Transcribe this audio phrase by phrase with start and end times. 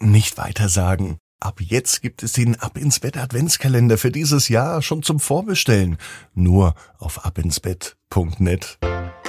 [0.00, 1.18] nicht weitersagen.
[1.40, 5.98] Ab jetzt gibt es den Ab ins Bett Adventskalender für dieses Jahr schon zum Vorbestellen.
[6.32, 8.78] Nur auf abinsbett.net.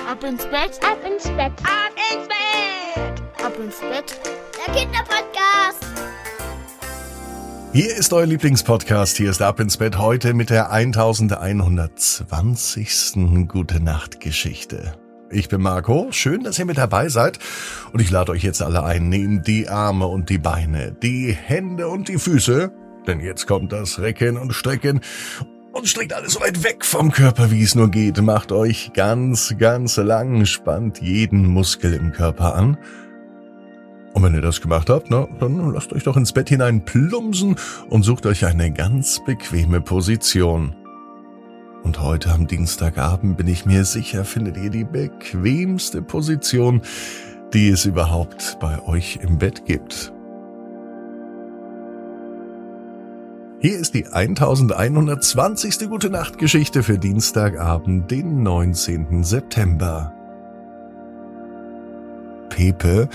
[0.10, 4.18] Ab ins Bett, ab ins Bett, ab ins Bett, ab ins Bett.
[4.66, 5.84] Der Kinderpodcast.
[7.74, 9.18] Hier ist euer Lieblingspodcast.
[9.18, 13.50] Hier ist Ab ins Bett heute mit der 1120.
[13.50, 14.98] Gute Nacht Geschichte.
[15.36, 17.40] Ich bin Marco, schön, dass ihr mit dabei seid
[17.92, 21.90] und ich lade euch jetzt alle ein, nehmt die Arme und die Beine, die Hände
[21.90, 22.72] und die Füße,
[23.06, 25.02] denn jetzt kommt das Recken und Strecken
[25.74, 28.22] und streckt alles so weit weg vom Körper, wie es nur geht.
[28.22, 32.78] Macht euch ganz, ganz lang, spannt jeden Muskel im Körper an.
[34.14, 37.58] Und wenn ihr das gemacht habt, na, dann lasst euch doch ins Bett hinein plumpsen
[37.90, 40.74] und sucht euch eine ganz bequeme Position.
[41.86, 46.82] Und heute am Dienstagabend bin ich mir sicher, findet ihr die bequemste Position,
[47.54, 50.12] die es überhaupt bei euch im Bett gibt.
[53.60, 55.88] Hier ist die 1120.
[55.88, 59.24] Gute Nacht Geschichte für Dienstagabend, den 19.
[59.24, 60.12] September.
[62.50, 63.10] Pepe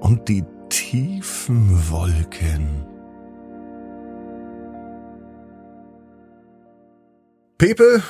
[0.00, 2.91] und die tiefen Wolken.
[7.62, 8.02] Pepe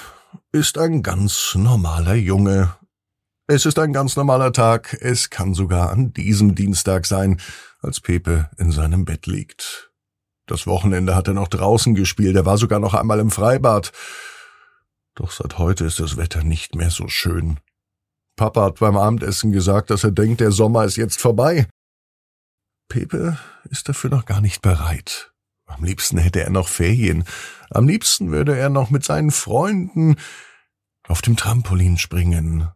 [0.52, 2.74] ist ein ganz normaler Junge.
[3.46, 7.38] Es ist ein ganz normaler Tag, es kann sogar an diesem Dienstag sein,
[7.82, 9.92] als Pepe in seinem Bett liegt.
[10.46, 13.92] Das Wochenende hat er noch draußen gespielt, er war sogar noch einmal im Freibad.
[15.16, 17.60] Doch seit heute ist das Wetter nicht mehr so schön.
[18.36, 21.68] Papa hat beim Abendessen gesagt, dass er denkt, der Sommer ist jetzt vorbei.
[22.88, 23.36] Pepe
[23.68, 25.31] ist dafür noch gar nicht bereit.
[25.76, 27.24] Am liebsten hätte er noch Ferien.
[27.70, 30.16] Am liebsten würde er noch mit seinen Freunden
[31.08, 32.68] auf dem Trampolin springen,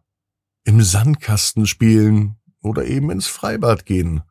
[0.63, 4.23] im Sandkasten spielen oder eben ins Freibad gehen.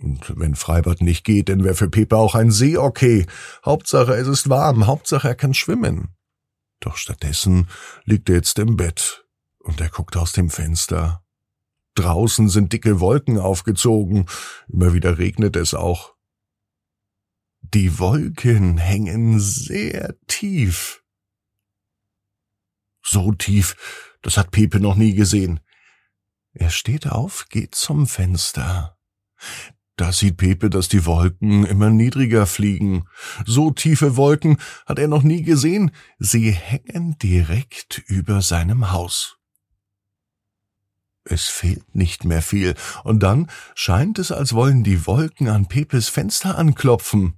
[0.00, 3.26] Und wenn Freibad nicht geht, dann wäre für Pepe auch ein See okay.
[3.64, 6.14] Hauptsache es ist warm, Hauptsache er kann schwimmen.
[6.80, 7.68] Doch stattdessen
[8.04, 9.26] liegt er jetzt im Bett
[9.58, 11.24] und er guckt aus dem Fenster.
[11.94, 14.26] Draußen sind dicke Wolken aufgezogen,
[14.68, 16.14] immer wieder regnet es auch.
[17.74, 21.02] Die Wolken hängen sehr tief.
[23.02, 25.60] So tief, das hat Pepe noch nie gesehen.
[26.52, 28.96] Er steht auf, geht zum Fenster.
[29.96, 33.04] Da sieht Pepe, dass die Wolken immer niedriger fliegen.
[33.44, 35.90] So tiefe Wolken hat er noch nie gesehen.
[36.18, 39.38] Sie hängen direkt über seinem Haus.
[41.24, 42.74] Es fehlt nicht mehr viel,
[43.04, 47.37] und dann scheint es, als wollen die Wolken an Pepes Fenster anklopfen.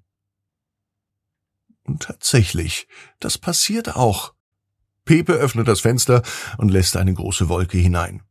[1.90, 2.86] Und tatsächlich,
[3.18, 4.32] das passiert auch.
[5.04, 6.22] Pepe öffnet das Fenster
[6.56, 8.22] und lässt eine große Wolke hinein.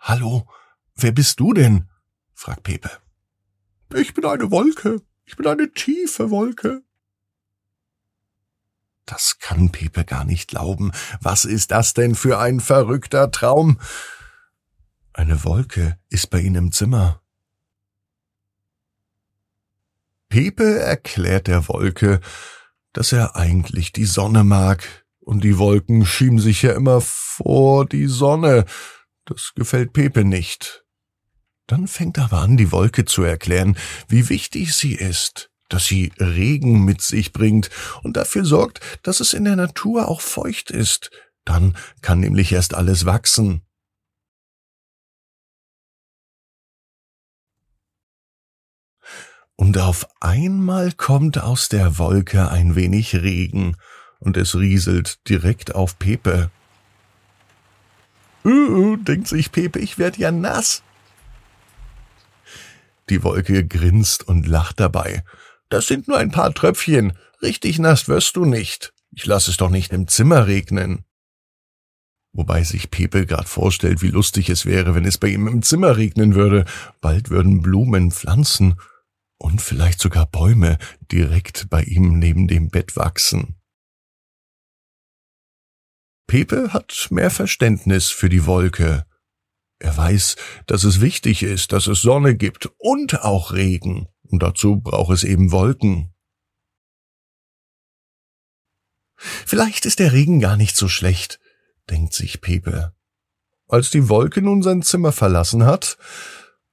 [0.00, 0.48] Hallo,
[0.96, 1.88] wer bist du denn?
[2.34, 2.90] fragt Pepe.
[3.94, 5.00] Ich bin eine Wolke.
[5.26, 6.82] Ich bin eine tiefe Wolke.
[9.06, 10.90] Das kann Pepe gar nicht glauben.
[11.20, 13.78] Was ist das denn für ein verrückter Traum?
[15.12, 17.22] Eine Wolke ist bei Ihnen im Zimmer.
[20.30, 22.20] Pepe erklärt der Wolke,
[22.94, 28.06] dass er eigentlich die Sonne mag, und die Wolken schieben sich ja immer vor die
[28.06, 28.64] Sonne.
[29.26, 30.84] Das gefällt Pepe nicht.
[31.66, 33.76] Dann fängt er aber an, die Wolke zu erklären,
[34.08, 37.70] wie wichtig sie ist, dass sie Regen mit sich bringt
[38.02, 41.10] und dafür sorgt, dass es in der Natur auch feucht ist.
[41.44, 43.62] Dann kann nämlich erst alles wachsen.
[49.60, 53.76] Und auf einmal kommt aus der Wolke ein wenig Regen,
[54.18, 56.50] und es rieselt direkt auf Pepe.
[58.42, 60.82] Uh, denkt sich Pepe, ich werd ja nass.
[63.10, 65.24] Die Wolke grinst und lacht dabei.
[65.68, 67.12] Das sind nur ein paar Tröpfchen.
[67.42, 68.94] Richtig nass wirst du nicht.
[69.12, 71.04] Ich lass es doch nicht im Zimmer regnen.
[72.32, 75.98] Wobei sich Pepe grad vorstellt, wie lustig es wäre, wenn es bei ihm im Zimmer
[75.98, 76.64] regnen würde.
[77.02, 78.76] Bald würden Blumen, Pflanzen
[79.40, 80.78] und vielleicht sogar Bäume
[81.10, 83.56] direkt bei ihm neben dem Bett wachsen.
[86.26, 89.06] Pepe hat mehr Verständnis für die Wolke.
[89.78, 94.76] Er weiß, dass es wichtig ist, dass es Sonne gibt und auch Regen, und dazu
[94.76, 96.14] braucht es eben Wolken.
[99.16, 101.40] Vielleicht ist der Regen gar nicht so schlecht,
[101.88, 102.94] denkt sich Pepe.
[103.66, 105.96] Als die Wolke nun sein Zimmer verlassen hat,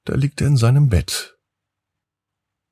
[0.03, 1.36] da liegt er in seinem Bett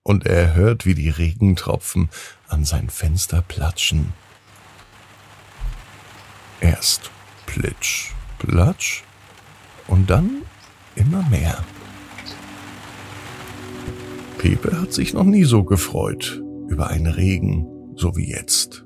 [0.08, 2.10] und er hört, wie die Regentropfen
[2.48, 4.14] an sein Fenster platschen.
[6.62, 7.10] Erst
[7.48, 9.04] plitsch, platsch
[9.88, 10.44] und dann
[10.96, 11.58] immer mehr.
[14.38, 18.86] Pepe hat sich noch nie so gefreut über einen Regen, so wie jetzt.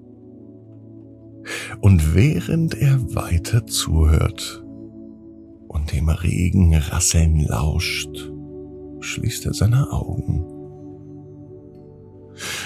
[1.82, 4.64] Und während er weiter zuhört
[5.68, 8.32] und dem Regen rasseln lauscht,
[9.02, 10.59] schließt er seine Augen.